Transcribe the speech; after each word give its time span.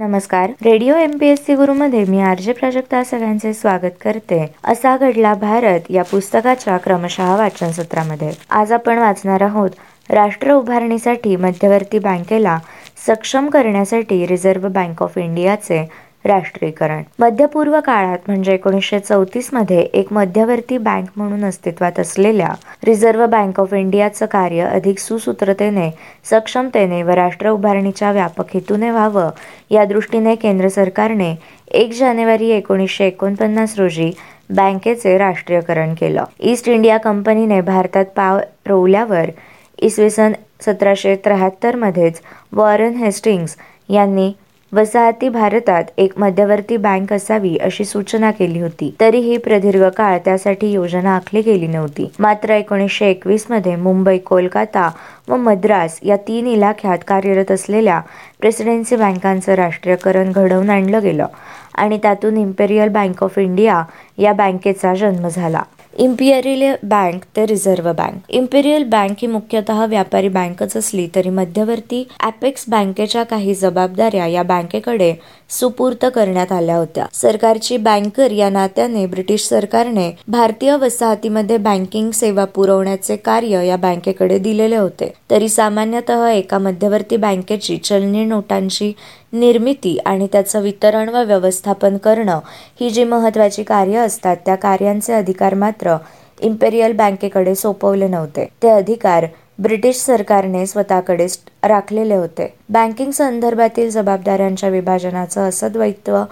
नमस्कार. 0.00 0.50
Radio 0.64 0.94
M 0.96 1.10
P 1.20 1.26
S 1.28 1.44
C 1.46 1.54
गुरुमध्ये 1.54 2.04
मी 2.04 2.20
RJ 2.20 2.52
Prajakta 2.52 3.02
सगळ्यांचे 3.04 3.52
स्वागत 3.54 3.96
करते. 4.04 4.38
असा 4.64 4.96
घडला 4.96 5.32
भारत 5.34 5.90
या 5.90 6.02
पुस्तकाच्या 6.02 6.76
क्रमशः 6.76 7.34
वाचन 7.36 7.70
सत्रामध्ये. 7.70 8.30
आज 8.50 8.72
आपण 8.72 8.98
वाचणार 8.98 9.42
आहोत 9.42 9.70
राष्ट्र 10.10 10.52
उभारणीसाठी 10.52 11.36
मध्यवर्ती 11.36 11.98
बँकेला 11.98 12.58
सक्षम 13.06 13.48
करण्यासाठी 13.48 14.26
रिझर्व्ह 14.26 14.68
बँक 14.68 15.02
ऑफ 15.02 15.18
इंडियाचे 15.18 15.84
राष्ट्रीयकरण. 16.24 17.02
मध्यपूर्व 17.18 17.78
काळात 17.80 18.18
म्हणजे 18.26 18.54
एकोणीसशे 18.54 18.98
चौतीसमध्ये 18.98 19.80
एक 19.80 20.12
मध्यवर्ती 20.12 20.78
बँक 20.78 21.08
म्हणून 21.16 21.44
अस्तित्वात 21.44 22.00
असलेल्या 22.00 22.48
रिझर्व्ह 22.84 23.26
बँक 23.26 23.60
ऑफ 23.60 23.74
इंडियाचं 23.74 24.26
कार्य 24.26 24.64
अधिक 24.64 24.98
सुसूत्रतेने 24.98 25.90
सक्षमतेने 26.30 27.02
व 27.02 27.10
राष्ट्र 27.10 27.50
उभारणीच्या 27.50 28.10
व्यापक 28.12 28.54
हेतूने 28.54 28.90
व्हावं 28.90 29.30
या 29.70 29.84
दृष्टीने 29.84 30.34
केंद्र 30.34 30.68
सरकारने 30.68 31.34
एक 31.72 31.92
जानेवारी 31.92 32.50
एकोणीसशे 32.50 33.06
एकोणपन्नास 33.06 33.78
रोजी 33.78 34.10
बँकेचे 34.50 35.16
राष्ट्रीयकरण 35.18 35.94
केलं. 35.94 36.24
ईस्ट 36.40 36.68
इंडिया 36.68 36.96
कंपनीने 36.96 37.60
भारतात 37.60 38.04
पाव 38.16 38.38
रोवल्यावर 38.66 39.30
इसवी 39.78 40.10
सन 40.10 40.32
सतराशे 40.60 41.14
त्र्याहत्तरमध्येच 41.24 42.20
वॉरन 42.52 42.94
हेस्टिंग्स 42.94 43.56
यांनी 43.88 44.32
वसाहती 44.72 45.28
भारतात 45.28 45.84
एक 45.98 46.12
मध्यवर्ती 46.18 46.76
बँक 46.76 47.12
असावी 47.12 47.56
अशी 47.60 47.84
सूचना 47.84 48.30
केली 48.30 48.60
होती. 48.60 48.90
तरीही 49.00 49.36
प्रदीर्घ 49.36 49.82
काळ 49.96 50.18
त्यासाठी 50.24 50.70
योजना 50.72 51.14
आखली 51.16 51.40
गेली 51.42 51.66
नव्हती. 51.66 52.08
मात्र 52.18 52.50
एकोणीसशे 52.50 53.08
एकवीसमध्ये 53.10 53.74
मुंबई 53.76 54.18
कोलकाता 54.18 54.88
व 55.28 55.36
मद्रास 55.36 55.98
या 56.02 56.16
तीन 56.28 56.46
इलाख्यात 56.46 56.98
कार्यरत 57.08 57.50
असलेल्या 57.50 58.00
प्रेसिडेन्सी 58.40 58.96
बँकांचं 58.96 59.54
राष्ट्रीयकरण 59.54 60.32
घडवून 60.32 60.70
आणलं 60.70 61.02
गेलं 61.02 61.26
आणि 61.74 61.98
त्यातून 62.02 62.36
इम्पेरियल 62.36 62.88
बँक 62.88 63.24
ऑफ 63.24 63.38
इंडिया 63.38 63.82
या 64.18 64.32
बँकेचा 64.32 64.94
जन्म 64.94 65.28
झाला. 65.28 65.62
इम्पिरियल 65.98 66.76
बँक 66.84 67.22
ते 67.36 67.44
रिझर्व्ह 67.46 67.92
बँक 67.92 68.30
इम्पेरियल 68.30 68.84
बँक 68.90 69.16
ही 69.18 69.26
मुख्यतः 69.26 69.84
व्यापारी 69.86 70.28
बँकच 70.28 70.76
असली 70.76 71.06
तरी 71.14 71.30
मध्यवर्ती 71.30 72.02
अपेक्स 72.24 72.64
बँकेच्या 72.68 73.22
काही 73.24 73.54
जबाबदाऱ्या 73.54 74.26
या 74.26 74.42
बँकेकडे 74.42 75.12
सुपूर्त 75.50 76.04
करण्यात 76.14 76.52
आल्या 76.52 76.76
होत्या. 76.76 77.06
सरकारची 77.12 77.76
बँकर 77.76 78.32
या 78.32 78.50
नात्याने 78.50 79.04
ब्रिटिश 79.06 79.48
सरकारने 79.48 80.10
भारतीय 80.28 80.76
वसाहतीमध्ये 80.76 81.56
बँकिंग 81.58 82.10
सेवा 82.14 82.44
पुरवण्याचे 82.44 83.16
कार्य 83.16 83.66
या 83.66 83.76
बँकेकडे 83.76 84.38
दिलेले 84.38 84.76
होते. 84.76 85.12
तरी 85.30 85.48
सामान्यतः 85.48 86.26
एका 86.28 86.58
मध्यवर्ती 86.58 87.16
बँकेची 87.16 87.76
चलनी 87.76 88.24
नोटांची 88.24 88.92
निर्मिती 89.32 89.96
आणि 90.06 90.26
त्याचं 90.32 90.62
वितरण 90.62 91.08
व 91.08 91.22
व्यवस्थापन 91.24 91.96
करणं 91.96 92.40
ही 92.80 92.90
जी 92.90 93.04
महत्वाची 93.04 93.62
कार्य 93.62 93.98
असतात 93.98 94.36
त्या 94.46 94.54
कार्यांचे 94.54 95.12
अधिकार 95.12 95.54
मात्र 95.54 95.96
इम्पेरियल 96.40 96.92
बँकेकडे 96.96 97.54
सोपवले 97.54 98.08
नव्हते. 98.08 98.46
ते 98.62 98.68
अधिकार 98.68 99.26
ब्रिटिश 99.58 99.96
सरकारने 99.96 100.64
स्वतःकडे 100.66 101.26
राखलेले 101.62 102.14
होते. 102.14 102.46
बँकिंग 102.68 103.10
संदर्भातील 103.10 103.90
जबाबदाऱ्यांच्या 103.90 104.68
विभाजनाचं 104.68 105.48
असद्वैत्व 105.48 106.22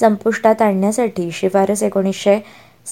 संपुष्टात 0.00 0.62
आणण्यासाठी 0.62 1.30
शिफारस 1.32 1.82
एकोणीसशे 1.82 2.38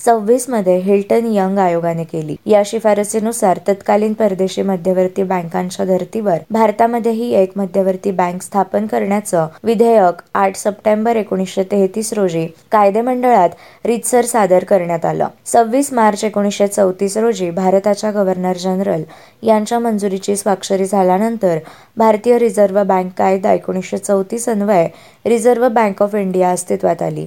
सव्वीसमध्ये 0.04 0.76
हिल्टन 0.78 1.26
यंग 1.32 1.58
आयोगाने 1.58 2.04
केली. 2.04 2.34
या 2.46 2.62
शिफारसीनुसार 2.66 3.58
तत्कालीन 3.68 4.12
परदेशी 4.12 4.62
मध्यवर्ती 4.62 5.22
बँकांच्या 5.22 5.84
धर्तीवर 5.86 6.38
भारतामध्येही 6.50 7.32
एक 7.34 7.52
मध्यवर्ती 7.56 8.10
बँक 8.10 8.42
स्थापन 8.42 8.86
करण्याचं 8.86 9.46
विधेयक 9.64 10.20
आठ 10.34 10.56
सप्टेंबर 10.56 11.16
एकोणीसशे 11.16 11.62
तेहतीस 11.70 12.12
रोजी 12.12 12.46
कायदेमंडळात 12.72 13.50
रितसर 13.84 14.24
सादर 14.24 14.64
करण्यात 14.64 15.04
आलं. 15.04 15.28
सव्वीस 15.46 15.92
मार्च 15.92 16.24
एकोणीसशे 16.24 16.66
चौतीस 16.66 17.16
रोजी 17.16 17.50
भारताच्या 17.50 18.10
गव्हर्नर 18.10 18.56
जनरल 18.56 19.02
यांच्या 19.42 19.78
मंजुरीची 19.78 20.36
स्वाक्षरी 20.36 20.84
झाल्यानंतर 20.84 21.58
भारतीय 21.96 22.38
रिझर्व्ह 22.38 22.82
बँक 22.82 23.12
कायदा 23.18 23.52
एकोणीसशे 23.52 23.98
चौतीस 23.98 24.48
अन्वये 24.48 24.88
रिझर्व्ह 25.26 25.68
बँक 25.68 26.02
ऑफ 26.02 26.14
इंडिया 26.14 26.50
अस्तित्वात 26.50 27.02
आली. 27.02 27.26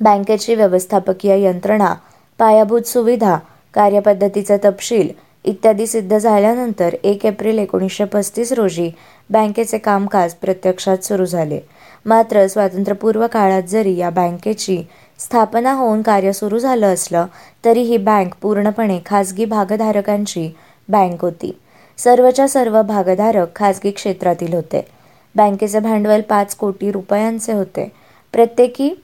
बँकेची 0.00 0.54
व्यवस्थापकीय 0.54 1.42
यंत्रणा 1.42 1.94
पायाभूत 2.38 2.82
सुविधा 2.86 3.36
कार्यपद्धतीचा 3.74 4.56
तपशील 4.64 5.08
इत्यादी 5.44 5.86
सिद्ध 5.86 6.18
झाल्यानंतर 6.18 6.94
एक 7.04 7.26
एप्रिल 7.26 7.58
एकोणीसशे 7.58 8.04
पस्तीस 8.04 8.52
रोजी 8.52 8.90
बँकेचे 9.30 9.78
कामकाज 9.78 10.34
प्रत्यक्षात 10.34 11.04
सुरू 11.04 11.24
झाले. 11.24 11.60
मात्र 12.06 12.46
स्वातंत्र्यपूर्व 12.46 13.26
काळात 13.26 13.62
जरी 13.62 13.96
या 13.96 14.10
बँकेची 14.10 14.82
स्थापना 15.18 15.72
होऊन 15.72 16.02
कार्य 16.02 16.32
सुरू 16.32 16.58
झालं 16.58 16.94
असलं 16.94 17.26
तरी 17.64 17.82
ही 17.82 17.96
बँक 17.96 18.34
पूर्णपणे 18.42 18.98
खाजगी 19.06 19.44
भागधारकांची 19.44 20.50
बँक 20.88 21.22
होती. 21.22 21.56
सर्वच्या 21.98 22.48
सर्व 22.48 22.82
भागधारक 22.82 23.56
खाजगी 23.56 23.90
क्षेत्रातील 23.90 24.54
होते. 24.54 24.86
बँकेचे 25.34 25.80
भांडवल 25.80 26.20
पाच 26.20 26.54
कोटी 26.56 26.90
रुपयांचे 26.90 27.52
होते. 27.52 27.92
प्रत्येकी 28.32 28.94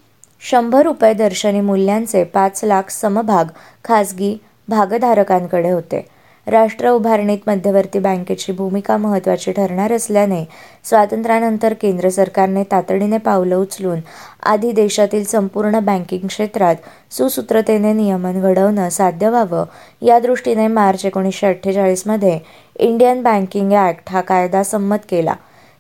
शंभर 0.43 0.83
रुपये 0.85 1.13
दर्शनी 1.15 1.61
मूल्यांचे 1.61 2.23
पाच 2.25 2.61
लाख 2.65 2.91
समभाग 2.91 3.51
खासगी 3.85 4.37
भागधारकांकडे 4.69 5.71
होते. 5.71 6.05
राष्ट्र 6.47 6.89
उभारणीत 6.89 7.47
मध्यवर्ती 7.47 7.99
बँकेची 7.99 8.53
भूमिका 8.53 8.97
महत्वाची 8.97 9.53
ठरणार 9.53 9.93
असल्याने 9.93 10.43
स्वातंत्र्यानंतर 10.85 11.75
केंद्र 11.81 12.09
सरकारने 12.09 12.63
तातडीने 12.73 13.19
पावलं 13.19 13.57
उचलून 13.57 14.01
आधी 14.43 14.73
देशातील 14.73 15.25
संपूर्ण 15.25 15.79
बँकिंग 15.85 16.27
क्षेत्रात 16.27 16.77
सुसूत्रतेने 17.13 17.93
नियमन 17.93 18.41
घडवणं 18.41 18.89
साध्य 18.89 19.31
व्हावं 19.31 19.65
या 20.03 20.19
दृष्टीने 20.19 20.67
मार्च 20.67 21.05
एकोणीसशे 21.07 21.47
अठ्ठेचाळीसमध्ये 21.47 22.39
इंडियन 22.77 23.23
बँकिंग 23.23 23.73
ॲक्ट 23.73 24.11
हा 24.11 24.21
कायदा 24.21 24.63
संमत 24.63 25.09
केला. 25.09 25.35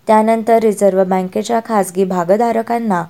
त्यानंतर 0.08 0.58
रिझर्व्ह 0.58 1.04
बँकेच्या 1.04 1.60
खासगी 1.64 2.04
भागधारकांना 2.04 3.04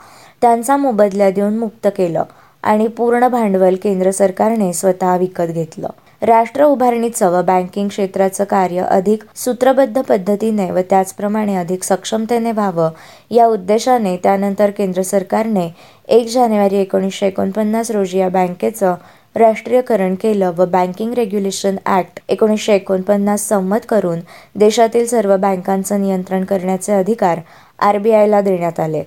त्यांचा 0.45 0.77
मोबदला 0.77 1.29
देऊन 1.31 1.57
मुक्त 1.59 1.87
केलं 1.97 2.25
आणि 2.63 2.87
पूर्ण 2.87 3.29
भांडवल 3.29 3.75
केंद्र 3.83 4.11
सरकारने 4.11 4.73
स्वतः 4.73 5.17
विकत 5.17 5.47
घेतलं. 5.47 5.87
राष्ट्र 6.23 6.65
उभारणीचं 6.65 7.31
व 7.31 7.41
बँकिंग 7.43 7.89
क्षेत्राचं 7.89 8.45
कार्य 8.45 8.83
अधिक 8.91 9.23
सूत्रबद्ध 9.37 10.03
पद्धतीने 10.03 10.71
व 10.71 10.81
त्याचप्रमाणे 10.91 11.55
अधिक 11.57 11.85
सक्षमतेने 11.85 12.53
व्हावं 12.53 12.91
या 13.31 13.47
उद्देशाने 13.47 14.17
त्यानंतर 14.17 14.71
केंद्र 14.71 15.03
सरकारने 15.03 15.69
एक 16.09 16.29
जानेवारी 16.29 16.77
एकोणीसशे 16.77 17.27
एकोणपन्नास 17.27 17.91
रोजी 17.91 18.19
या 18.19 18.29
बँकेचं 18.29 18.95
राष्ट्रीयकरण 19.37 20.15
केलं 20.15 20.53
व 20.59 20.65
बँकिंग 20.67 21.15
रेग्युलेशन 21.15 21.77
ॲक्ट 21.87 22.21
एकोणीसशे 22.29 22.75
एकोणपन्नास 22.75 23.49
संमत 23.49 23.87
करून 23.89 24.21
देशातील 24.55 25.07
सर्व 25.07 25.37
बँकांचं 25.37 26.01
नियंत्रण 26.01 26.45
करण्याचे 26.45 26.93
अधिकार 26.93 27.39
आरबीआयला 27.79 28.41
देण्यात 28.41 28.81
आले. 28.81 29.03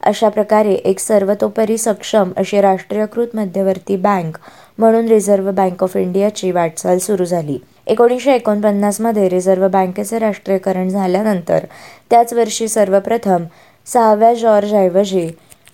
अशा 0.00 0.28
प्रकारे 0.28 0.74
एक 0.90 1.00
सर्वतोपरी 1.00 1.76
सक्षम 1.78 2.30
अशी 2.36 2.60
राष्ट्रीयकृत 2.60 3.34
मध्यवर्ती 3.36 3.96
बँक 3.96 4.38
म्हणून 4.78 5.08
रिझर्व्ह 5.08 5.50
बँक 5.52 5.82
ऑफ 5.82 5.96
इंडियाची 5.96 6.50
वाटचाल 6.50 6.98
सुरू 6.98 7.24
झाली. 7.24 7.58
एकोणीसशे 7.86 8.34
एकोणपन्नासमध्ये 8.34 9.28
रिझर्व्ह 9.28 9.68
बँकेचे 9.68 10.18
राष्ट्रीयकरण 10.18 10.88
झाल्यानंतर 10.88 11.64
त्याच 12.10 12.32
वर्षी 12.32 12.68
सर्वप्रथम 12.68 13.44
सहाव्या 13.86 14.32
जॉर्जऐवजी 14.34 15.28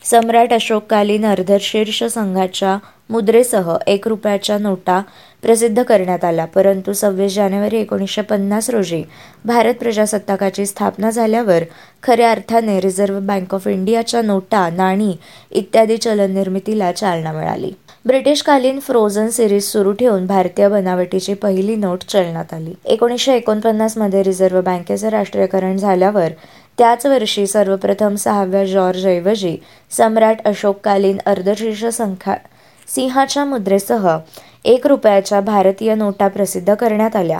सम्राट 0.05 0.53
अशोककालीन 0.53 1.25
अर्धशीर्ष 1.27 2.03
संघाच्या 2.05 2.77
मुद्रेसह 3.11 3.73
एक 3.87 4.09
रुपयाच्या 4.09 4.59
नोटा 4.59 5.01
प्रसिद्ध 5.43 5.83
करण्यात 5.83 6.25
आला. 6.25 6.45
परंतु 6.45 6.93
सव्वीस 6.93 7.35
जानेवारी 7.35 7.81
एकोणीसशे 7.81 8.23
पन्नास 8.23 8.71
रोजी 8.71 9.03
भारत 9.45 9.75
प्रजासत्ताकाची 9.75 10.67
स्थापना 10.67 11.11
झाल्यावर 11.11 11.63
खऱ्या 12.03 12.31
अर्थाने 12.31 12.81
रिझर्व्ह 12.81 13.21
बँक 13.21 13.55
ऑफ 13.55 13.67
इंडियाच्या 13.67 14.23
नोटा 14.23 14.69
नाणी 14.71 15.17
इत्यादी 15.51 15.97
चलन 15.97 16.35
निर्मितीला 16.35 16.93
चालना 16.93 17.33
मिळाली. 17.33 17.73
ब्रिटिशकालीन 18.07 18.79
फ्रोझन 18.81 19.29
सिरीज 19.29 19.65
सुरू 19.65 19.93
ठेवून 19.93 20.27
भारतीय 20.27 20.69
बनावटीची 20.69 21.35
पहिली 21.35 21.77
नोट 21.77 22.03
चलनात 22.09 22.55
आली. 22.55 22.75
एकोणीसशे 22.85 23.37
एकोणपन्नासमध्ये 23.37 24.23
रिझर्व्ह 24.23 24.63
बँकेचे 24.63 25.11
राष्ट्रीयकरण 25.11 25.77
झाल्यावर 25.77 26.29
त्याच 26.79 27.07
वर्षी 27.07 27.47
सर्वप्रथम 27.47 28.15
सहाव्या 28.15 28.65
जॉर्जऐवजी 28.65 29.57
सम्राट 29.91 30.37
अशोककालीन 30.45 31.19
अर्धशीर्ष 31.27 31.85
संख्या 31.85 32.35
सिंहाच्या 32.95 33.45
मुद्रेसह 33.45 34.17
एक 34.65 34.87
रुपयाच्या 34.87 35.41
भारतीय 35.41 35.95
नोटा 35.95 36.29
प्रसिद्ध 36.29 36.75
करण्यात 36.75 37.17
आल्या. 37.17 37.39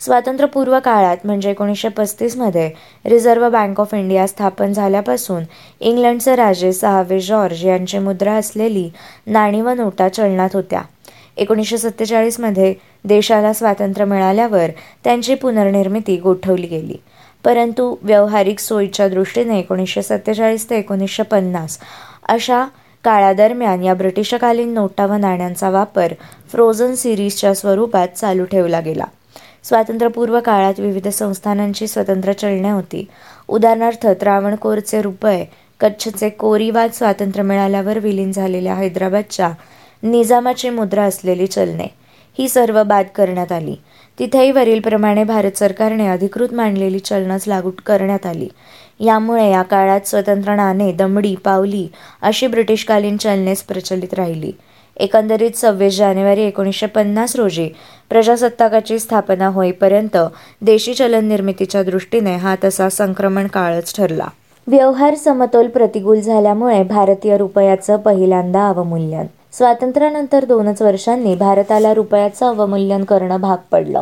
स्वातंत्र्यपूर्व 0.00 0.78
काळात 0.84 1.16
म्हणजे 1.24 1.50
एकोणीसशे 1.50 1.88
पस्तीसमध्ये 1.88 2.70
रिझर्व्ह 3.06 3.48
बँक 3.48 3.80
ऑफ 3.80 3.94
इंडिया 3.94 4.26
स्थापन 4.26 4.72
झाल्यापासून 4.72 5.42
इंग्लंडचे 5.80 6.36
राजे 6.36 6.72
सहावे 6.72 7.20
जॉर्ज 7.20 7.64
यांची 7.66 7.98
मुद्रा 7.98 8.32
असलेली 8.32 8.88
नाणी 9.26 9.60
व 9.60 9.68
नोटा 9.68 10.08
चलनात 10.08 10.50
होत्या. 10.54 10.82
एकोणीसशे 11.36 11.78
सत्तेचाळीसमध्ये 11.78 12.74
देशाला 13.04 13.52
स्वातंत्र्य 13.52 14.04
मिळाल्यावर 14.04 14.70
त्यांची 15.04 15.34
पुनर्निर्मिती 15.34 16.16
गोठवली 16.16 16.66
गेली. 16.66 16.96
परंतु 17.44 17.94
व्यावहारिक 18.02 18.58
सोयीच्या 18.58 19.08
दृष्टीने 19.08 19.58
एकोणीसशे 19.58 20.02
सत्तेचाळीस 20.02 20.70
ते 20.70 20.78
एकोणीसशे 20.78 21.22
पन्नास 21.22 21.78
अशा 22.28 22.64
काळादरम्यान 23.06 23.82
या 23.82 23.94
ब्रिटिशकालीन 23.94 24.72
नोटा 24.74 25.06
व 25.06 25.12
नाण्यांचा 25.12 25.70
वापर 25.70 26.12
फ्रोझन 26.52 26.94
सिरीजच्या 26.94 27.54
स्वरूपात 27.54 28.08
चालू 28.08 28.44
ठेवला 28.44 28.80
गेला. 28.80 29.04
स्वातंत्र्यपूर्व 29.64 30.40
काळात 30.40 30.80
विविध 30.80 31.08
संस्थानांची 31.08 31.86
स्वतंत्र 31.86 32.32
चलने 32.32 32.70
होती. 32.70 33.04
उदाहरणार्थ 33.48 34.06
त्रावणकोरचे 34.06 35.02
रुपये 35.02 35.44
कच्छचे 35.80 36.28
कोरीवाद 36.28 36.90
स्वातंत्र्य 36.90 37.42
मिळाल्यावर 37.42 37.98
विलीन 37.98 38.32
झालेल्या 38.32 38.74
हैदराबादच्या 38.74 39.50
निजामाची 40.02 40.70
मुद्रा 40.70 41.02
असलेली 41.02 41.46
चलने. 41.46 41.86
ही 42.38 42.48
सर्व 42.48 42.82
बाद 42.82 43.06
करण्यात 43.14 43.52
आली. 43.52 43.76
तिथेही 44.18 44.50
वरीलप्रमाणे 44.50 45.24
भारत 45.24 45.58
सरकारने 45.58 46.06
अधिकृत 46.06 46.54
मांडलेली 46.54 46.98
चलनच 46.98 47.48
लागू 47.48 47.70
करण्यात 47.86 48.26
आली. 48.26 48.48
यामुळे 49.00 49.50
या 49.50 49.62
काळात 49.62 50.00
स्वतंत्र 50.06 50.54
नाणे 50.54 50.92
दमडी 50.92 51.34
पावली 51.34 51.88
अशी 52.22 52.46
ब्रिटिशकालीन 52.46 53.16
चलनेच 53.16 53.62
प्रचलित 53.62 54.14
राहिली. 54.14 54.52
एकंदरीत 54.96 55.50
सव्वीस 55.56 55.96
जानेवारी 55.96 56.42
एकोणीसशे 56.42 56.86
पन्नास 56.86 57.36
रोजी 57.36 57.68
प्रजासत्ताकाची 58.10 58.98
स्थापना 58.98 59.46
होईपर्यंत 59.46 60.16
देशी 60.62 60.94
चलन 60.94 61.24
निर्मितीच्या 61.24 61.82
दृष्टीने 61.82 62.36
हा 62.36 62.56
तसा 62.64 62.88
संक्रमण 62.88 63.46
काळच 63.46 63.96
ठरला. 63.96 64.26
व्यवहार 64.66 65.14
समतोल 65.14 65.68
प्रतिकूल 65.68 66.20
झाल्यामुळे 66.20 66.82
भारतीय 66.82 67.36
रुपयाचं 67.36 67.96
पहिल्यांदा 67.96 68.68
अवमूल्यन. 68.68 69.26
स्वातंत्र्यानंतर 69.52 70.44
दोनच 70.44 70.82
वर्षांनी 70.82 71.34
भारताला 71.34 71.94
रुपयाचं 71.94 72.46
अवमूल्यन 72.46 73.04
करणं 73.04 73.40
भाग 73.40 73.56
पडलं. 73.72 74.00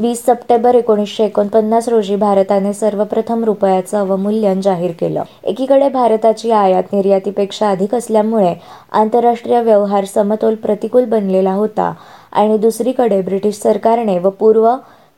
वीस 0.00 0.24
सप्टेंबर 0.26 0.74
एकोणीसशे 0.74 1.24
एकोणपन्नास 1.24 1.88
रोजी 1.88 2.14
भारताने 2.16 2.72
सर्वप्रथम 2.72 3.42
रुपयाचं 3.44 3.98
अवमूल्यन 3.98 4.60
जाहीर 4.60 4.90
केलं. 5.00 5.22
एकीकडे 5.44 5.88
भारताची 5.88 6.50
आयात 6.50 6.92
निर्यातीपेक्षा 6.92 7.70
अधिक 7.70 7.94
असल्यामुळे 7.94 8.54
आंतरराष्ट्रीय 8.92 9.60
व्यवहार 9.60 10.04
समतोल 10.04 10.54
प्रतिकूल 10.54 11.04
बनलेला 11.04 11.52
होता 11.52 11.92
आणि 12.32 12.56
दुसरीकडे 12.58 13.20
ब्रिटिश 13.20 13.60
सरकारने 13.62 14.18
व 14.18 14.30
पूर्व 14.30 14.70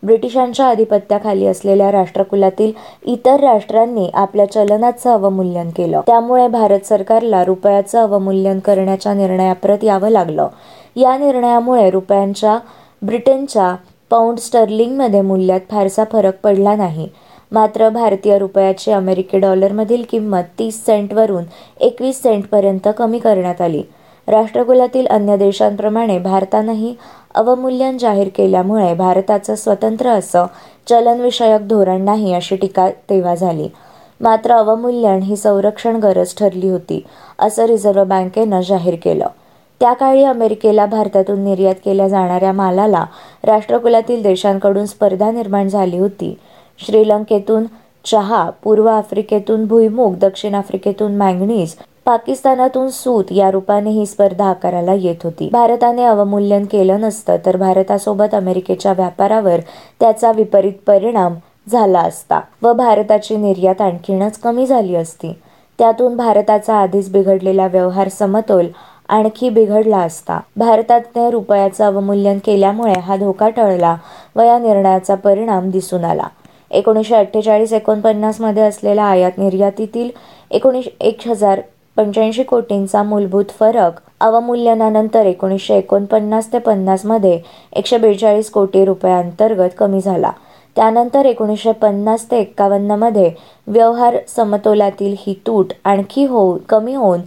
ब्रिटिशांच्या 0.02 0.66
आधिपत्याखाली 0.66 1.46
असलेल्या 1.46 1.92
राष्ट्रकुलातील 1.92 2.72
इतर 3.06 3.40
राष्ट्रांनी 3.40 4.10
आपल्या 4.14 4.50
चलनाचं 4.52 5.12
अवमूल्यन 5.12 5.70
केलं. 5.70 6.00
त्यामुळे 6.06 6.48
भारत 6.48 6.86
सरकारला 6.86 7.44
रुपयाचं 7.44 8.00
अवमूल्यन 8.02 8.58
करण्याच्या 8.58 9.14
निर्णयाप्रत 9.14 9.84
यावं 9.84 10.08
लागलं. 10.08 10.48
या 10.96 11.16
निर्णयामुळे 11.18 11.90
रुपयांच्या 11.90 12.58
ब्रिटनच्या 13.02 13.74
पाऊंड 14.12 14.38
स्टर्लिंगमध्ये 14.38 15.20
मूल्यात 15.20 15.60
फारसा 15.70 16.04
फरक 16.04 16.34
पडला 16.42 16.74
नाही. 16.76 17.08
मात्र 17.52 17.88
भारतीय 17.88 18.38
रुपयाची 18.38 18.90
अमेरिकी 18.92 19.38
डॉलरमधील 19.38 20.02
किंमत 20.10 20.50
तीस 20.58 20.84
सेंटवरून 20.86 21.44
एकवीस 21.80 22.22
सेंटपर्यंत 22.22 22.88
कमी 22.98 23.18
करण्यात 23.18 23.60
आली. 23.60 23.82
राष्ट्रकुलातील 24.28 25.06
अन्य 25.06 25.36
देशांप्रमाणे 25.36 26.18
भारतानंही 26.18 26.94
अवमूल्यन 27.34 27.98
जाहीर 27.98 28.28
केल्यामुळे 28.36 28.94
भारताचं 28.94 29.54
स्वतंत्र 29.54 30.10
असं 30.10 30.46
चलनविषयक 30.88 31.68
धोरण 31.68 32.04
नाही 32.04 32.34
अशी 32.34 32.56
टीका 32.56 32.88
तेव्हा 33.10 33.34
झाली. 33.34 33.68
मात्र 34.20 34.52
अवमूल्यन 34.52 35.22
ही 35.22 35.36
संरक्षण 35.36 35.96
गरज 35.96 36.34
ठरली 36.38 36.68
होती 36.68 37.04
असं 37.38 37.64
रिझर्व्ह 37.64 38.04
बँकेनं 38.04 38.60
जाहीर 38.60 38.94
केलं. 38.94 39.26
त्या 39.82 39.92
काळी 39.92 40.22
अमेरिकेला 40.24 40.84
भारतातून 40.86 41.40
निर्यात 41.44 41.74
केल्या 41.84 42.06
जाणाऱ्या 42.08 42.50
मालाला 42.52 43.04
राष्ट्रकुलातील 43.44 44.22
देशांकडून 44.22 44.84
स्पर्धा 44.86 45.30
निर्माण 45.30 45.68
झाली 45.68 45.98
होती. 45.98 46.34
श्रीलंकेतून 46.78 47.64
चहा 48.04 48.48
पूर्व 48.64 48.86
आफ्रिकेतून 48.88 49.64
भुईमुग 49.66 50.14
दक्षिण 50.18 50.54
आफ्रिकेतून 50.54 51.16
मँगनीज 51.16 51.74
पाकिस्तानातून 52.06 52.88
सूत 52.88 53.24
या 53.30 53.50
रूपाने 53.50 53.90
ही 53.90 54.06
स्पर्धा 54.06 54.44
आकाराला 54.44 54.94
येत 54.94 55.24
होती. 55.24 55.48
भारताने 55.52 56.04
अवमूल्यन 56.04 56.64
केलं 56.64 57.00
नसतं 57.00 57.36
तर 57.46 57.56
भारतासोबत 57.56 58.34
अमेरिकेच्या 58.34 58.92
व्यापारावर 58.92 59.60
त्याचा 60.00 60.32
विपरीत 60.32 60.78
परिणाम 60.86 61.34
झाला 61.72 62.00
असता 62.00 62.40
व 62.62 62.72
भारताची 62.72 63.36
निर्यात 63.36 63.80
आणखीनच 63.80 64.38
कमी 64.38 64.66
झाली 64.66 64.94
असती. 64.94 65.32
त्यातून 65.78 66.16
भारताचा 66.16 66.74
आधीच 66.74 67.10
बिघडलेला 67.12 67.66
व्यवहार 67.66 68.08
समतोल 68.08 68.66
आणखी 69.12 69.48
बिघडला 69.48 69.98
असता. 69.98 70.38
भारतातने 70.56 71.30
रुपयाचं 71.30 71.84
अवमूल्यन 71.84 72.38
केल्यामुळे 72.44 72.92
हा 72.98 73.16
धोका 73.16 73.48
टळला 73.48 73.96
व 74.36 74.40
या 74.40 74.58
निर्णयाचा 74.58 75.14
परिणाम 75.14 75.70
दिसून 75.70 76.04
आला. 76.04 76.28
एकोणीसशे 76.70 77.14
अठ्ठेचाळीस 77.14 77.72
एकोणपन्नासमध्ये 77.72 78.62
असलेला 78.62 78.68
असलेल्या 78.68 79.04
आयात 79.04 79.38
निर्यातीतील 79.38 80.10
एकोणीस 80.50 80.84
एक 81.00 81.26
हजार 81.26 81.60
पंच्याऐंशी 81.96 82.42
कोटींचा 82.42 83.02
मूलभूत 83.02 83.50
फरक 83.58 84.00
अवमूल्यनानंतर 84.20 85.26
एकोणीसशे 85.26 85.74
एकोणपन्नास 85.74 86.52
ते 86.52 86.58
पन्नासमध्ये 86.58 87.38
एकशे 87.72 87.98
बेचाळीस 87.98 88.50
कोटी 88.50 88.84
रुपयांतर्गत 88.84 89.70
कमी 89.78 90.00
झाला. 90.00 90.30
त्यानंतर 90.76 91.26
एकोणीसशे 91.26 91.72
पन्नास 91.72 92.30
ते 92.30 92.38
एक्कावन्नमध्ये 92.38 93.30
व्यवहार 93.66 94.16
समतोलातील 94.28 95.14
ही 95.18 95.34
तूट 95.46 95.72
आणखी 95.84 96.24
होऊन 96.24 96.58
कमी 96.58 96.94
होऊन 96.94 97.20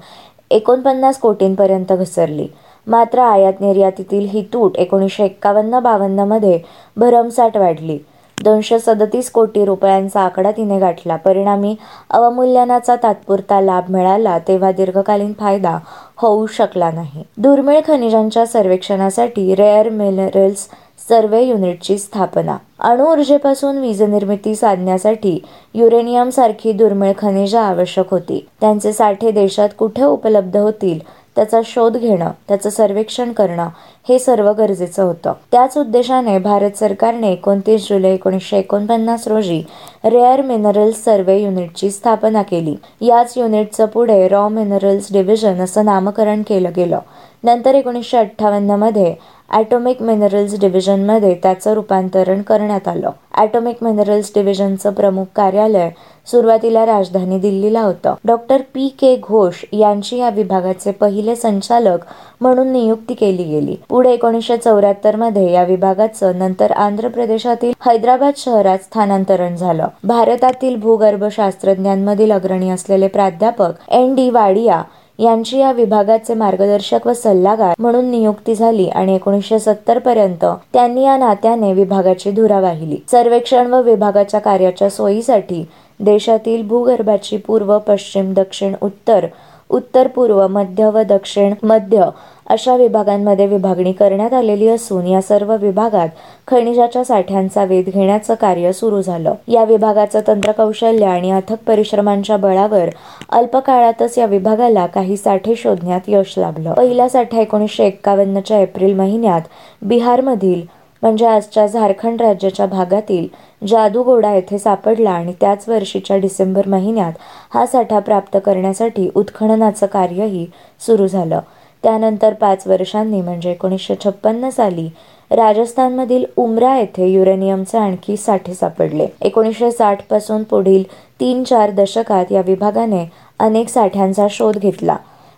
एकोणपन्नास 0.52 1.20
कोटींपर्यंत 1.20 1.94
घसरली. 1.94 2.48
मात्र 2.88 3.20
आयात 3.20 3.54
निर्यातीतील 3.62 4.28
ही 4.30 4.46
तूट 4.54 4.78
एकोणीसशे 4.78 5.26
एक्कावन्न 5.26 5.80
बावन्नमध्ये 5.80 6.60
भरमसाठ 6.98 7.58
वाढली. 7.58 7.98
दोनशे 8.44 8.80
सदतीस 8.80 9.30
कोटी 9.32 9.66
रुपयांचा 9.66 10.22
आकडा 10.22 10.52
तिने 10.52 10.80
गाठला. 10.80 11.16
परिणामी 11.16 11.76
अवमूल्यनाचा 12.10 12.96
तात्पुरता 12.96 13.62
लाभ 13.62 13.84
मिळाला 13.90 14.38
तेव्हा 14.40 14.72
दीर्घकालीन 14.72 15.34
फायदा 15.40 15.78
होऊ 16.18 16.46
शकला 16.48 16.92
नाही. 16.92 17.24
दुर्मिळ 17.38 17.80
खनिजांच्या 17.88 18.46
सर्वेक्षणासाठी 18.46 19.56
रेअर 19.56 19.90
मिनरल्स 19.90 20.68
सर्वे 21.10 21.42
युनिटची 21.42 21.98
स्थापना. 21.98 22.58
अणुऊर्जेपासून 22.80 23.78
वीज 23.78 24.02
निर्मिती 24.02 24.56
साधण्यासाठी 24.56 25.40
युरेनियम 25.74 26.30
सारखी 26.30 26.72
दुर्मिळ 26.72 27.12
खनिजा 27.18 27.62
आवश्यक 27.62 28.12
होती. 28.12 28.46
त्यांचे 28.62 28.94
साठे 28.94 29.32
देशात 29.32 29.70
कुठे 29.80 30.04
उपलब्ध 30.04 30.58
होतील 30.58 31.00
त्याचा 31.36 31.60
शोध 31.66 31.98
घेणं 31.98 32.32
त्याचं 32.48 32.70
सर्वेक्षण 32.70 33.32
करणं 33.32 33.68
हे 34.10 34.20
सर्व 34.20 34.52
गरजेचं 34.52 35.04
होतं. 35.04 35.34
त्याच 35.52 35.78
उद्देशाने 35.78 36.38
भारत 36.40 36.78
सरकारने 36.78 37.32
एकोणतीस 37.32 37.90
जुलै 37.90 38.14
एकोणीसशे 38.14 38.58
एकोणपन्नास 38.58 39.28
रोजी 39.28 39.62
रेअर 40.06 40.42
मिनरल्स 40.42 41.04
सर्वे 41.04 41.38
युनिटची 41.38 41.92
स्थापना 41.92 42.42
केली. 42.42 42.76
याच 43.02 43.34
युनिटचं 43.38 43.86
पुढे 43.86 44.28
रॉ 44.28 44.48
मिनरल्स 44.48 45.14
डिव्हिजन 45.14 45.62
असं 45.62 45.86
नामकरण 45.86 46.42
केलं 46.42 46.72
गेलं. 46.76 47.00
नंतर 47.44 47.76
एकोणीसशे 47.76 48.18
अठ्ठावन्नमध्ये 48.18 49.16
ॲटॉमिक 49.50 50.02
मिनरल्स 50.02 50.60
डिव्हिजनमध्ये 50.60 51.34
त्याचं 51.44 51.74
रूपांतरण 51.74 52.42
करण्यात 52.42 52.88
आलं. 52.88 53.10
ॲटॉमिक 53.34 53.84
मिनरल्स 53.84 54.32
डिव्हिजनचं 54.36 54.94
प्रमुख 54.94 55.26
कार्यालय 55.36 55.90
सुरुवातीला 56.32 56.86
राजधानी 56.86 57.38
दिल्लीला 57.40 57.82
होतं. 57.82 58.14
Doctor 58.26 58.62
P. 58.74 58.88
के. 59.00 59.16
घोष 59.24 59.64
यांची 59.74 60.18
या 60.18 60.30
विभागाचे 60.30 60.92
पहिले 60.92 61.36
संचालक 61.36 62.06
म्हणून 62.42 62.72
नियुक्ती 62.72 63.14
केली 63.14 63.44
गेली. 63.44 63.76
पुढे 63.90 64.14
एकोणीसशे 64.14 64.58
चौऱ्याहत्तरमध्ये 64.58 65.52
या 65.52 65.64
विभागाचं 65.64 66.38
नंतर 66.40 66.72
आंध्र 66.72 67.08
प्रदेशातील 67.08 67.74
हैदराबाद 67.86 68.34
शहरात 68.38 68.80
स्थानांतरण 68.80 69.56
झालं. 69.56 69.88
भारतातील 70.04 70.76
भूगर्भशास्त्रज्ञांमधील 70.76 72.32
अग्रणी 72.32 72.70
असलेले 72.70 73.08
प्राध्यापक 73.08 73.72
एन 73.90 74.16
डी 74.16 74.30
वाडिया 74.30 74.82
यांची 75.20 75.58
या 75.58 75.72
विभागाचे 75.72 76.34
मार्गदर्शक 76.34 77.08
व 77.08 77.14
सल्लागार 77.14 77.74
म्हणून 77.80 78.06
नियुक्ती 78.06 78.56
झाली 78.56 78.88
आणि 78.90 79.16
एकोणीसशे 79.16 79.60
सत्तर 79.60 80.00
पर्यंत 80.00 80.46
त्यांनी 80.74 81.04
या 81.04 81.18
नात्याने 81.18 81.72
विभागाची 81.74 82.32
धुरा 82.32 82.60
वाहिली. 82.60 82.98
सर्वेक्षण 83.12 83.68
व 83.68 83.82
विभागाच्या 83.82 84.40
कार्याच्या 84.40 84.90
सोयीसाठी 84.90 85.64
देशातील 86.00 86.68
भूगर्भाची 86.68 87.38
पूर्व 87.38 87.78
पश्चिम 87.80 88.34
दक्षिण 88.34 88.74
उत्तर 88.82 89.26
उत्तर 89.70 90.08
पूर्व 90.08 90.48
मध्य 90.48 90.86
व 90.86 91.02
दक्षिण 91.02 91.54
मध्य 91.64 92.10
अशा 92.50 92.76
विभागांमध्ये 92.76 93.46
विभागणी 93.48 93.92
करण्यात 93.92 94.34
आलेली 94.34 94.68
असून 94.68 95.08
या 95.08 95.22
सर्व 95.22 95.56
विभागात 95.62 96.10
खनिजाच्या 96.48 97.04
साठ्यांचा 97.04 97.64
वेध 97.64 97.90
घेण्याचं 97.90 98.34
कार्य 98.34 98.74
सुरू 98.74 99.02
झालं. 99.02 99.34
या 99.48 99.64
विभागाचं 99.64 100.20
तंत्रकौशल्य 100.28 101.06
आणि 101.06 101.32
अथक 101.32 101.64
परिश्रमांच्या 101.68 102.38
बळावर 102.38 102.90
अल्प 103.30 103.58
काळातच 103.58 104.18
या 104.18 104.26
विभागाला 104.26 104.86
काही 104.86 105.18
साठे 105.18 105.56
शोधण्यात 105.56 106.02
यश 106.08 106.34
लाभलं. 106.38 106.74
पहिला 106.74 107.10
साठा 107.10 107.42
एकोणीसशे 107.42 107.86
एक्कावन्नच्या 107.86 108.60
एप्रिल 108.60 108.94
महिन्यात 108.94 109.42
बिहारमधील 109.82 110.62
म्हणजे 111.02 111.26
आजच्या 111.26 111.66
झारखंड 111.68 112.22
राज्याच्या 112.22 112.66
भागातील 112.66 113.28
जादूगोडा 113.68 114.34
येथे 114.34 114.60
सापडला 114.60 115.12
आणि 115.12 115.34
त्याच 115.42 115.70
वर्षीच्या 115.70 116.18
डिसेंबर 116.18 116.68
महिन्यात 116.68 117.14
हा 117.54 117.66
साठा 117.66 118.00
प्राप्त 118.00 118.38
करण्यासाठी 118.46 119.10
उत्खननाचं 119.16 119.86
कार्यही 119.86 120.46
सुरू 120.80 121.08
झालं. 121.08 121.40
त्यानंतर 121.84 122.34
पाच 122.34 122.68
वर्षांनी 122.68 123.22
म्हणजे 123.22 123.52
एकोणीसशे 123.52 123.96
छप्पन्न 124.06 124.50
साली 124.50 124.90
राजस्थानमधील 125.32 126.26
उमरा 126.38 126.78
येथे 126.78 127.08
युरेनियमचे 127.08 127.78
आणखी 127.78 128.18
साठे 128.18 128.54
सापडले. 128.54 129.08
एकोणीसशे 129.22 129.72
साठपासून 129.72 130.44
पुढील 130.44 130.84
तीन 131.20 131.44
चार 131.44 131.72
दशकात 131.72 132.32
या 132.32 132.42
विभागाने 132.42 133.06
अनेक 133.40 133.70
साठ्यांचा 133.70 134.28
शोध 134.30 134.58
घेतला. 134.58 134.96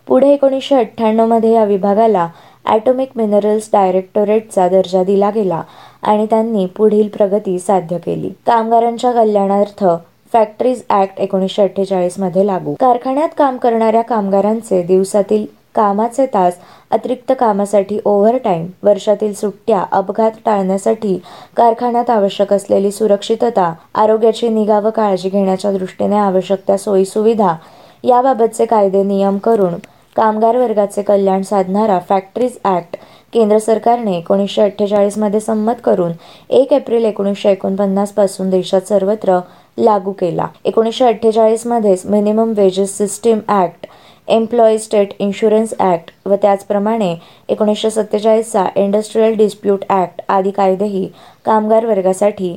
पुढे 0.07 0.33
एकोणीसशे 0.33 0.75
अठ्ठ्याण्णवमध्ये 0.75 1.53
या 1.53 1.63
विभागाला 1.63 2.27
ॲटॉमिक 2.67 3.09
मिनरल्स 3.15 3.69
डायरेक्टोरेटचा 3.73 4.67
दर्जा 4.67 5.03
दिला 5.03 5.29
गेला 5.29 5.61
आणि 6.03 6.25
त्यांनी 6.29 6.65
पुढील 6.77 7.07
प्रगती 7.07 7.57
साध्य 7.59 7.97
केली. 7.97 8.29
कामगारांच्या 8.47 9.11
कल्याणार्थ 9.11 9.85
फॅक्टरीज 10.33 10.81
ऍक्ट 10.91 11.19
एकोणीसशे 11.21 11.61
अठ्ठेचाळीसमध्ये 11.63 12.45
लागू. 12.47 12.73
कारखान्यात 12.79 13.29
काम 13.37 13.57
करणाऱ्या 13.57 14.01
कामगारांचे 14.01 14.81
दिवसातील 14.83 15.45
कामाचे 15.75 16.25
तास 16.25 16.53
अतिरिक्त 16.91 17.31
कामासाठी 17.39 17.99
ओव्हरटाईम 18.05 18.65
वर्षातील 18.83 19.33
सुट्ट्या 19.33 19.83
अपघात 19.91 20.31
टाळण्यासाठी 20.45 21.17
कारखान्यात 21.57 22.09
आवश्यक 22.09 22.53
असलेली 22.53 22.91
सुरक्षितता 22.91 23.73
आरोग्याची 23.95 24.49
निगा 24.49 24.79
व 24.79 24.89
काळजी 24.89 25.29
घेण्याच्या 25.29 25.71
दृष्टीने 25.71 26.17
आवश्यक 26.17 26.59
त्या 26.67 26.77
सोयीसुविधा 26.77 27.55
याबाबतचे 28.03 28.65
कायदे 28.65 29.03
नियम 29.03 29.37
करून 29.37 29.73
कामगार 30.17 30.57
वर्गाचे 30.57 31.01
कल्याण 31.01 31.41
साधणारा 31.41 31.97
फॅक्टरीज 32.09 32.57
ऍक्ट 32.65 32.95
केंद्र 33.33 33.57
सरकारने 33.57 34.15
एकोणीसशे 34.17 34.61
अठ्ठेचाळीसमध्ये 34.61 35.39
संमत 35.39 35.81
करून 35.83 36.11
एक 36.49 36.71
एप्रिल 36.73 37.05
एकोणीसशे 37.05 37.51
एकोणपन्नासपासून 37.51 38.49
देशात 38.49 38.87
सर्वत्र 38.89 39.39
लागू 39.77 40.11
केला. 40.11 40.47
एकोणीसशे 40.65 41.05
अठ्ठेचाळीसमध्येच 41.05 42.05
minimum 42.05 42.53
wages 42.57 42.97
system 42.97 43.39
act 43.49 43.85
employee 44.27 44.77
state 44.77 45.13
insurance 45.19 45.73
act 45.81 46.11
व 46.27 46.35
त्याचप्रमाणे 46.41 47.13
एकोणीसशे 47.49 47.89
सत्तेचाळीसचा 47.89 48.65
इंडस्ट्रीयल 48.75 49.35
डिस्प्यूट 49.37 49.85
ऍक्ट 49.91 50.21
आदी 50.29 50.51
कायदेही 50.51 51.07
कामगार 51.45 51.85
वर्गासाठी 51.85 52.55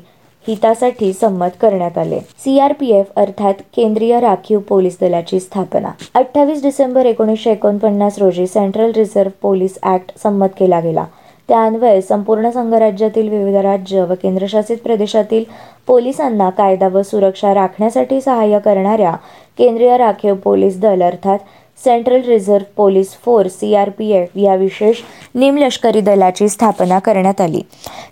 हितासाठी 0.49 1.13
संमत 1.13 1.49
करण्यात 1.61 1.99
आले. 1.99 2.19
सीआरपीएफ 2.21 3.07
अर्थात 3.17 3.55
केंद्रीय 3.77 4.21
राखीव 4.21 4.59
पोलीस 4.59 4.97
दलाची 5.01 5.41
स्थापना. 5.41 5.91
अठ्ठावीस 6.15 6.63
डिसेंबर 6.63 7.07
एकोणीसशे 7.07 7.51
एकोणपन्नास 7.51 8.19
रोजी 8.19 8.47
सेंट्रल 8.47 8.93
रिझर्व्ह 8.97 9.33
पोलीस 9.43 9.79
ऍक्ट 9.85 10.13
संमत 10.23 10.49
केला 10.59 10.81
गेला. 10.81 11.05
त्यान्वये 11.49 12.03
संपूर्ण 12.03 12.51
संघराज्यातील 12.51 13.29
विविध 13.29 13.55
राज्य 13.55 14.03
व 14.03 14.15
केंद्रशासित 14.23 14.77
प्रदेशातील 14.77 15.45
पोलिसांना 15.87 16.51
कायदा 16.51 16.89
व 16.89 17.03
सुरक्षा 17.03 17.55
राखण्यासाठी 17.55 18.21
सहाय्य 18.21 18.59
करणाऱ्या 18.59 19.13
केंद्रीय 19.59 19.97
राखीव 19.97 20.35
पोलीस 20.35 20.81
दल 20.81 21.03
अर्थात 21.03 21.39
central 21.85 22.21
reserve 22.21 22.65
police 22.77 23.15
force 23.25 23.53
CRPF 23.61 24.37
या 24.37 24.55
विशेष 24.55 24.97
निमलष्करी 25.35 26.01
दलाची 26.01 26.49
स्थापना 26.49 26.99
करण्यात 26.99 27.41
आली. 27.41 27.61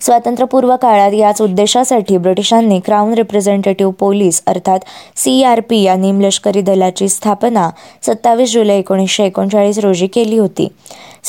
स्वातंत्र्यपूर्व 0.01 0.75
काळात 0.83 1.15
याच 1.15 1.43
उद्देशासाठी 1.43 2.17
ब्रिटिशांनी 2.19 2.81
क्राऊन 2.85 3.13
रिप्रेझेंटेटिव्ह 3.15 3.93
पोलीस 3.99 4.43
अर्थात 4.47 4.79
सी 5.17 5.43
आर 5.43 5.61
पी 5.61 5.83
या 5.83 5.95
निमलष्करी 5.97 6.61
दलाची 6.63 7.09
स्थापना 7.09 7.69
सत्तावीस 8.07 8.53
जुलै 8.53 8.79
एकोणीसशे 8.79 9.25
एकोणचाळीस 9.25 9.79
रोजी 9.79 10.07
केली 10.07 10.39
होती. 10.39 10.69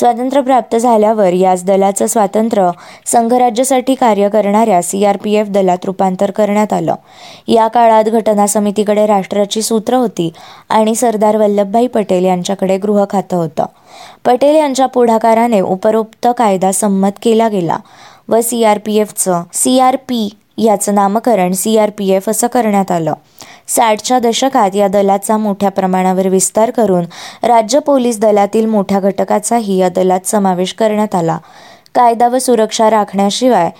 स्वातंत्र्य 0.00 0.42
प्राप्त 0.42 0.76
झाल्यावर 0.76 1.32
याच 1.32 1.64
दलाचं 1.64 2.06
स्वातंत्र्य 2.06 2.70
संघराज्यासाठी 3.06 3.94
कार्य 3.94 4.28
करणाऱ्या 4.28 4.82
सीआरपीएफ 4.82 5.46
दलात 5.46 5.78
रूपांतर 5.84 6.30
करण्यात 6.30 6.72
आलं. 6.72 6.94
या 7.48 7.68
काळात 7.68 8.04
घटना 8.04 8.46
समितीकडे 8.46 9.06
राष्ट्राची 9.06 9.62
सूत्र 9.62 9.94
होती 9.94 10.32
आणि 10.68 10.94
सरदार 10.94 11.36
वल्लभभाई 11.36 11.86
पटेल 11.86 12.24
यांच्याकडे 12.24 12.78
गृह 12.78 13.04
खातं 13.10 13.36
होतं. 13.36 13.66
पटेल 14.24 14.56
यांच्या 14.56 14.86
पुढाकाराने 14.86 15.60
उपरोक्त 15.60 16.28
कायदा 16.38 16.72
संमत 16.72 17.20
केला 17.22 17.48
गेला 17.48 17.76
व 18.28 18.40
सीआरपीएफचं 18.40 19.42
सीआरपी 19.52 20.28
याचं 20.58 20.94
नामकरण 20.94 21.52
सीआरपीएफ 21.52 22.28
असं 22.28 22.46
करण्यात 22.46 22.90
आलं. 22.90 23.12
साठच्या 23.70 24.18
दशकात 24.18 24.74
या 24.74 24.88
दलाचा 24.88 25.36
मोठ्या 25.36 25.70
प्रमाणावर 25.70 26.28
विस्तार 26.28 26.70
करून 26.70 27.04
राज्य 27.42 27.78
पोलीस 27.78 28.18
दलातील 28.20 28.66
मोठ्या 28.66 29.00
घटकाचाही 29.00 29.76
या 29.76 29.88
दलात 29.88 30.26
समावेश 30.26 30.72
करण्यात 30.72 31.14
आला. 31.14 31.38
कायदा 31.94 32.28
व 32.28 32.38
सुरक्षा 32.38 32.90
राखण्याशिवाय 32.90 33.70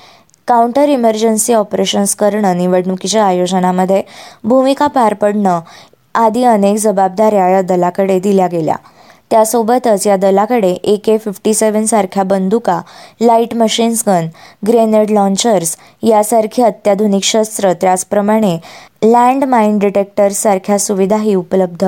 काउंटर 0.49 0.89
इमर्जन्सी 0.89 1.53
ऑपरेशन्स 1.55 2.15
करणं 2.15 2.57
निवडणुकीच्या 2.57 3.25
आयोजनामध्ये 3.25 4.03
भूमिका 4.45 4.87
पार 4.87 5.15
पडणं 5.15 5.61
आदी 6.15 6.45
अनेक 6.45 6.77
जबाबदाऱ्या 6.77 7.49
या 7.49 7.61
दलाकडे 7.63 8.19
दिल्या 8.21 8.47
गेल्या. 8.47 8.77
त्यासोबतच 9.31 10.07
या 10.07 10.17
दलाकडे 10.17 10.73
ए 10.85 10.97
के 10.97 11.17
फिफ्टी 11.19 11.55
सेवन 11.55 11.85
सारख्या 11.87 12.23
बंदुका 12.23 12.81
light 13.21 13.55
machines 13.55 14.03
gun 14.07 14.27
grenade 14.67 15.11
launchers 15.11 15.77
यासारखी 16.03 16.63
अत्याधुनिक 16.63 17.25
शस्त्र 17.25 17.73
त्याचप्रमाणे 17.73 18.57
लँड 19.03 19.45
माइन 19.45 19.79
डिटेक्टर्स 19.79 20.43
सारख्या 20.43 20.79
सुविधाही 20.79 21.35
उपलब्ध 21.35 21.85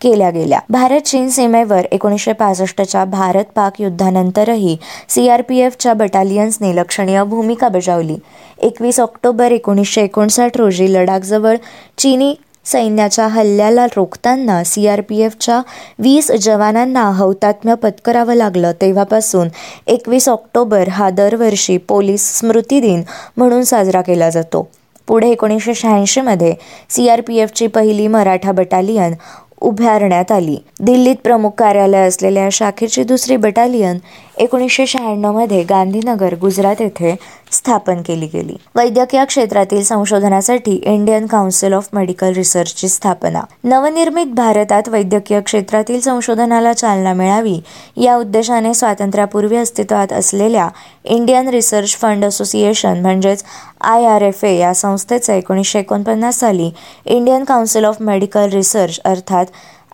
केल्या 0.00 0.28
गेल्या. 0.30 0.58
भारत 0.70 1.00
चीन 1.06 1.28
सीमेवर 1.30 1.84
एकोणीसशे 1.92 2.32
पासष्टच्या 2.32 3.04
भारत 3.04 3.44
पाक 3.56 3.80
युद्धानंतरही 3.80 4.76
सीआरपीएफच्या 5.08 5.92
बटालियन्सने 5.94 6.74
लक्षणीय 6.76 7.22
भूमिका 7.24 7.68
बजावली. 7.68 8.16
एकवीस 8.58 8.98
ऑक्टोबर 9.00 9.52
एकोणीसशे 9.52 10.02
एकोणसाठ 10.02 10.56
रोजी 10.56 10.92
लडाखजवळ 10.94 11.56
चीनी 11.98 12.34
सैन्याच्या 12.66 13.26
हल्ल्याला 13.26 13.86
रोखताना 13.86 14.62
सीआरपीएफच्या 14.64 15.60
वीस 15.98 16.30
जवानांना 16.30 17.02
हौतात्म्य 17.10 17.74
पत्करावं 17.74 18.34
लागलं. 18.34 18.72
तेव्हापासून 18.80 19.48
एकवीस 19.86 20.28
ऑक्टोबर 20.28 20.88
हा 20.88 21.10
दरवर्षी 21.10 21.76
पोलीस 21.76 22.38
स्मृती 22.38 22.80
दिन 22.80 23.02
म्हणून 23.36 23.62
साजरा 23.62 24.00
केला 24.00 24.30
जातो. 24.30 24.68
पुढे 25.08 25.30
एकोणीसशे 25.30 25.74
शहाऐंशीमध्ये 25.74 26.54
सीआरपीएफची 26.90 27.66
पहिली 27.66 28.06
मराठा 28.06 28.52
बटालियन 28.52 29.14
उभारण्यात 29.60 30.32
आली. 30.32 30.56
दिल्लीत 30.80 31.16
प्रमुख 31.24 31.50
कार्यालय 31.58 32.06
असलेल्या 32.08 32.48
शाखेची 32.52 33.04
दुसरी 33.04 33.36
बटालियन 33.36 33.98
एकोणीसशे 34.36 34.86
शहाण्णवमध्ये 34.86 35.62
गांधीनगर 35.62 36.34
गुजरात 36.40 36.80
येथे 36.80 37.14
स्थापन 37.52 38.00
केली 38.02 38.26
गेली. 38.26 38.54
वैद्यकीय 38.74 39.24
क्षेत्रातील 39.24 39.82
संशोधनासाठी 39.84 40.78
इंडियन 40.84 41.26
काउन्सिल 41.26 41.72
ऑफ 41.72 41.88
मेडिकल 41.92 42.32
रिसर्चची 42.32 42.88
स्थापना. 42.88 43.40
नवनिर्मित 43.64 44.32
भारतात 44.34 44.88
वैद्यकीय 44.88 45.40
क्षेत्रातील 45.40 46.00
संशोधनाला 46.00 46.72
चालना 46.72 47.12
मिळावी 47.12 47.58
या 47.96 48.16
उद्देशाने 48.16 48.72
स्वातंत्र्यापूर्वी 48.74 49.56
अस्तित्वात 49.56 50.12
असलेल्या 50.12 50.68
इंडियन 51.04 51.48
रिसर्च 51.48 51.96
फंड 51.96 52.24
असोसिएशन 52.24 53.00
म्हणजेच 53.02 53.44
आय 53.80 54.04
आर 54.06 54.22
एफ 54.22 54.44
ए 54.44 54.56
या 54.56 54.72
संस्थेचे 54.74 55.36
एकोणीसशे 55.36 55.78
एकोणपन्नास 55.78 56.38
साली 56.40 56.70
Indian 57.06 57.44
Council 57.44 57.84
of 57.84 58.00
Medical 58.00 58.48
Research 58.52 59.00
अर्थात 59.04 59.46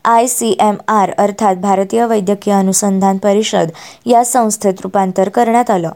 आय 0.05 0.26
सी 0.26 0.57
एम 0.61 0.75
आर 0.88 1.11
अर्थात 1.19 1.57
भारतीय 1.57 2.07
वैद्यकीय 2.07 2.55
अनुसंधान 2.55 3.19
परिषद 3.19 3.71
या 4.07 4.25
संस्थेत 4.25 4.75
रूपांतर 4.83 5.28
करण्यात 5.28 5.71
आलं. 5.71 5.90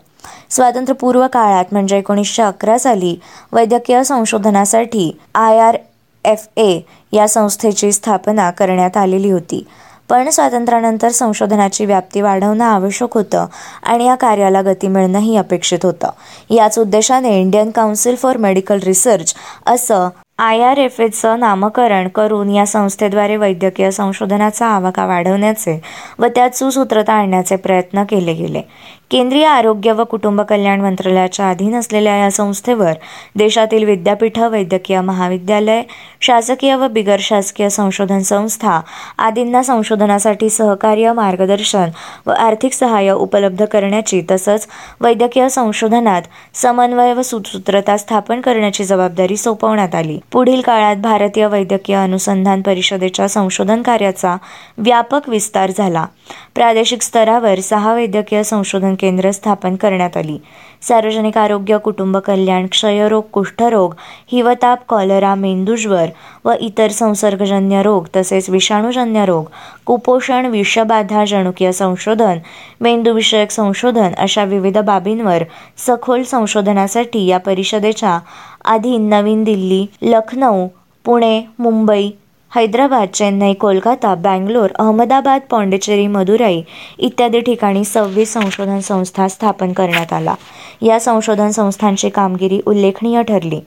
स्वातंत्र्यपूर्व 0.51 1.27
काळात 1.33 1.65
म्हणजे 1.73 1.99
एकोणीसशे 1.99 2.43
अकरा 2.43 2.79
साली 2.79 3.17
वैद्यकीय 3.53 4.05
संशोधनासाठी 4.05 5.11
आय 5.35 5.59
आर 5.59 5.77
एफ 6.25 6.47
ए 6.57 6.81
या 7.13 7.29
संस्थेची 7.29 7.93
स्थापना 7.93 8.51
करण्यात 8.51 8.97
आलेली 8.97 9.31
होती. 9.31 9.67
पण 10.09 10.31
स्वातंत्र्यानंतर 10.31 11.09
संशोधनाची 11.09 11.85
व्याप्ती 11.85 12.21
वाढवणं 12.21 12.65
आवश्यक 12.65 13.15
होतं 13.15 13.47
आणि 13.83 14.07
या 14.07 14.15
कार्याला 14.15 14.63
गती 14.63 14.89
मिळणंही 14.89 15.37
अपेक्षित 15.37 15.79
होतं. 15.83 16.11
याच 16.51 16.79
उद्देशाने 16.79 17.41
Indian 17.41 17.71
Council 17.71 18.17
for 18.17 18.37
Medical 18.37 18.79
Research 18.79 19.35
असं 19.67 20.09
आय 20.43 20.63
आर 20.63 20.79
एफ 20.79 21.01
एचं 21.01 21.41
नामकरण 21.41 22.09
करून 22.09 22.51
या 22.51 22.67
संस्थेद्वारे 22.67 23.37
वैद्यकीय 23.37 23.91
संशोधनाचा 23.91 24.67
आवाका 24.67 25.07
वाढवण्याचे 25.07 25.81
व 26.19 26.27
त्यात 26.27 26.51
सुसूत्रता 26.51 27.13
आणण्याचे 27.13 27.57
प्रयत्न 27.57 28.03
केले 28.05 28.33
गेले. 28.33 28.63
केंद्रीय 29.13 29.45
आरोग्य 29.45 29.93
व 29.93 30.05
कुटुंब 30.05 30.41
कल्याण 30.41 30.81
मंत्रालयाच्या 30.81 31.49
अधीन 31.51 31.75
असलेल्या 31.75 32.17
या 32.17 32.31
संस्थेवर 32.31 32.93
देशातील 33.37 33.85
विद्यापीठं 33.85 34.49
वैद्यकीय 34.49 35.01
महाविद्यालय 35.01 35.83
शासकीय 36.21 36.75
व 36.75 36.89
बिगर 36.89 37.17
शासकीय 37.21 37.69
संशोधन 37.69 38.21
संस्था 38.21 38.81
आदींना 39.19 39.63
संशोधनासाठी 39.63 40.51
सहकार्य 40.51 41.13
मार्गदर्शन 41.13 41.91
व 42.27 42.31
आर्थिक 42.31 42.73
सहाय्य 42.73 43.13
उपलब्ध 43.13 43.65
करण्याची 43.65 44.23
तसंच 44.31 44.67
वैद्यकीय 45.01 45.49
संशोधनात 45.49 46.23
समन्वय 46.55 47.13
व 47.13 47.23
सुसूत्रता 47.23 47.97
स्थापन 47.97 48.41
करण्याची 48.41 48.85
जबाबदारी 48.85 49.37
सोपवण्यात 49.37 49.95
आली. 49.95 50.19
पुढील 50.33 50.61
काळात 50.61 50.97
भारतीय 50.97 51.47
वैद्यकीय 51.47 51.97
अनुसंधान 51.97 52.63
परिषदेच्या 52.63 53.29
संशोधन 53.29 53.83
कार्याचा 53.83 54.37
व्यापक 54.79 55.29
विस्तार 55.29 55.71
झाला. 55.79 56.07
प्रादेशिक 56.55 57.03
स्तरावर 57.03 57.61
सहा 57.61 57.95
वैद्यकीय 57.95 58.43
संशोधन 58.43 58.95
केंद्र 59.03 59.31
स्थापन 59.31 59.77
करण्यात 59.77 60.17
आली. 60.17 60.39
सार्वजनिक 60.83 61.37
आरोग्य 61.39 61.79
कुटुंब 61.79 62.17
कल्याण 62.17 62.67
क्षयरोग 62.67 63.23
कुष्ठरोग 63.33 63.95
हिवताप 64.33 64.87
कॉलरा 64.89 65.35
मेंदूज्वर 65.35 66.09
व 66.45 66.53
इतर 66.61 66.91
संसर्गजन्य 66.91 67.83
रोग 67.83 68.07
तसेच 68.17 68.49
विषाणूजन्य 68.51 69.25
रोग 69.25 69.45
कुपोषण 69.87 70.47
विषबाधा 70.47 71.25
जनुकीय 71.25 71.73
संशोधन 71.73 72.39
मेंदूविषयक 72.81 73.51
संशोधन 73.51 74.15
अशा 74.19 74.45
विविध 74.45 74.79
बाबींवर 74.79 75.45
सखोल 75.87 76.23
संशोधनासाठी 76.23 77.27
या 77.27 77.39
परिषदेच्या 77.39 78.19
आधी 78.65 78.97
नवीन 78.99 79.45
दिल्ली 79.45 79.87
लखनौ 80.03 80.67
पुणे 81.05 81.41
मुंबई 81.59 82.11
हैदराबाद 82.53 83.09
चेन्नई 83.09 83.55
कोलकाता 83.55 84.15
बँगलोर 84.15 84.71
अहमदाबाद 84.79 85.43
पॉंडिचेरी 85.51 86.07
मदुराई 86.07 86.61
इत्यादी 86.99 87.41
ठिकाणी 87.41 87.85
सव्वीस 87.85 88.33
संशोधन 88.33 88.81
संस्था 88.81 89.29
स्थापन 89.29 89.73
करण्यात 89.73 90.13
आला. 90.13 90.35
या 90.83 90.99
संशोधन 91.01 91.51
संस्थांची 91.51 92.09
कामगिरी 92.09 92.61
उल्लेखनीय 92.67 93.23
ठरली. 93.23 93.61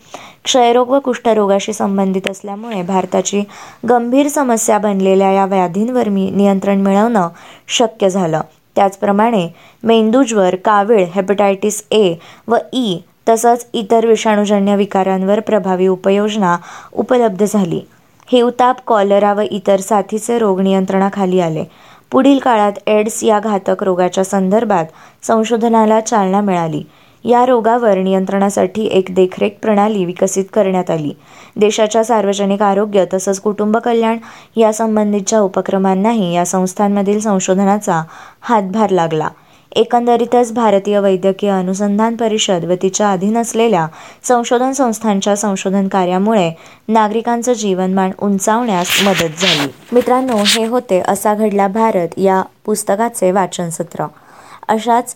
क्षयरोग 0.43 0.89
व 0.89 0.99
कुष्ठरोगाशी 0.99 1.73
संबंधित 1.73 2.27
असल्यामुळे 2.27 2.81
भारताची 2.81 3.41
गंभीर 3.89 4.27
समस्या 4.27 4.77
बनलेल्या 4.77 5.31
या 5.31 5.45
व्याधींवर 5.45 6.09
मी 6.09 6.29
नियंत्रण 6.31 6.81
मिळवणं 6.81 7.29
शक्य 7.67 8.09
झालं. 8.09 8.41
त्याचप्रमाणे 8.75 9.47
मेंदूज्वर 9.83 10.55
कावीळ 10.55 11.05
हेपेटायटिस 11.15 11.83
ए 11.91 12.13
व 12.47 12.57
ई 12.73 12.97
तसंच 13.29 13.65
इतर 13.73 14.05
विषाणूजन्य 14.05 14.75
विकारांवर 14.75 15.39
प्रभावी 15.39 15.87
उपयोजना 15.87 16.55
उपलब्ध 16.93 17.45
झाली. 17.45 17.81
हिवताप 18.31 18.75
कॉलरा 18.87 19.33
व 19.33 19.41
इतर 19.51 19.79
साथीचे 19.79 20.39
रोग 20.39 20.61
नियंत्रणाखाली 20.61 21.39
आले. 21.39 21.63
पुढील 22.11 22.39
काळात 22.39 22.71
एड्स 22.87 23.23
या 23.23 23.39
घातक 23.39 23.83
रोगाच्या 23.83 24.23
संदर्भात 24.23 24.85
संशोधनाला 25.23 25.99
चालना 25.99 26.41
मिळाली. 26.41 26.83
या 27.23 27.45
रोगावर 27.45 27.97
नियंत्रणासाठी 27.97 28.85
एक 28.85 29.05
देखरेख 29.11 29.49
प्रणाली 29.61 30.05
विकसित 30.05 30.45
करण्यात 30.53 30.89
आली. 30.89 31.11
देशाच्या 31.55 32.03
सार्वजनिक 32.03 32.61
आरोग्य 32.61 33.05
तसंच 33.13 33.39
कुटुंब 33.39 33.77
कल्याण 33.77 34.17
यासंबंधीच्या 34.55 35.39
उपक्रमांनाही 35.39 36.33
या 36.35 36.45
संस्थांमधील 36.45 37.19
संशोधनाचा 37.19 38.03
हातभार 38.41 38.89
लागला. 38.89 39.27
एकंदरीतच 39.75 40.53
भारतीय 40.53 40.99
वैद्यकीय 40.99 41.49
अनुसंधान 41.49 42.15
परिषद 42.15 42.65
व 42.65 42.73
तिच्या 42.81 43.11
अधीन 43.11 43.37
असलेल्या 43.37 43.87
संशोधन 44.23 44.71
संस्थांच्या 44.71 45.35
संशोधन 45.35 45.87
कार्यामुळे 45.87 46.51
नागरिकांचं 46.87 47.53
जीवनमान 47.53 48.11
उंचावण्यास 48.19 49.01
मदत 49.03 49.41
झाली. 49.41 49.67
मित्रांनो 49.91 50.37
हे 50.37 50.65
होते 50.65 51.01
असा 51.07 51.33
घडला 51.33 51.67
भारत 51.67 52.07
या 52.17 52.41
पुस्तकाचे 52.65 53.31
वाचन 53.31 53.69
सत्र 53.69 54.05
अशाच 54.67 55.15